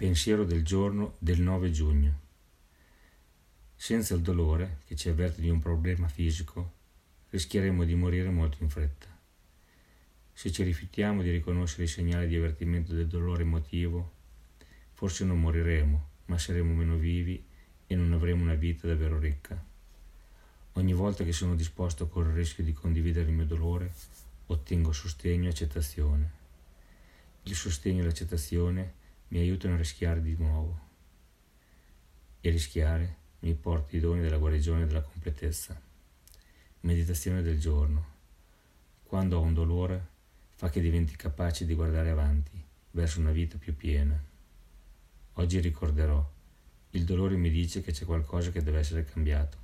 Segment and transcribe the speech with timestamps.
[0.00, 2.20] Pensiero del giorno del 9 giugno.
[3.76, 6.72] Senza il dolore, che ci avverte di un problema fisico,
[7.28, 9.14] rischieremo di morire molto in fretta.
[10.32, 14.12] Se ci rifiutiamo di riconoscere i segnali di avvertimento del dolore emotivo,
[14.94, 17.44] forse non moriremo, ma saremo meno vivi
[17.86, 19.62] e non avremo una vita davvero ricca.
[20.72, 23.92] Ogni volta che sono disposto a correre il rischio di condividere il mio dolore,
[24.46, 26.30] ottengo sostegno e accettazione.
[27.42, 28.98] Il sostegno e l'accettazione
[29.30, 30.88] mi aiutano a rischiare di nuovo.
[32.40, 35.80] E rischiare mi porta i doni della guarigione e della completezza.
[36.80, 38.18] Meditazione del giorno.
[39.02, 40.06] Quando ho un dolore,
[40.54, 42.62] fa che diventi capace di guardare avanti,
[42.92, 44.18] verso una vita più piena.
[45.34, 46.28] Oggi ricorderò,
[46.90, 49.60] il dolore mi dice che c'è qualcosa che deve essere cambiato